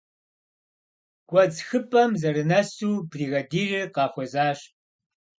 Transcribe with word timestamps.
Гуэдз 1.29 1.57
хыпӀэм 1.67 2.11
зэрынэсу, 2.21 2.93
бригадирыр 3.11 3.87
къахуэзащ. 3.95 4.59